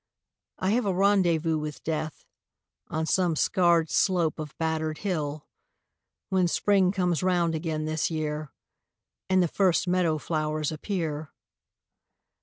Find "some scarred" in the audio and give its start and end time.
3.05-3.91